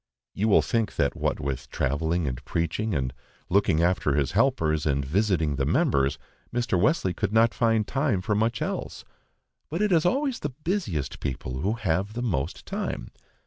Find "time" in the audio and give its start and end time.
7.87-8.21, 12.65-13.09